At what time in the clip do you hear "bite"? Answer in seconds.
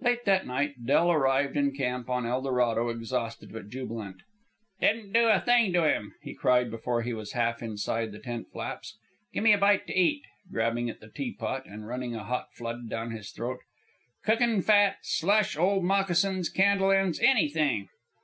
9.58-9.86